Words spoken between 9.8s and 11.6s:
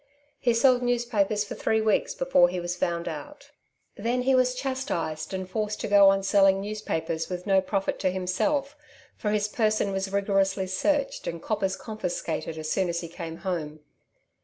was rigorously searched and